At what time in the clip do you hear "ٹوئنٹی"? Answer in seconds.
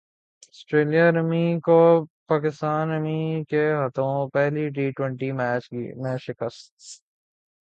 4.91-5.31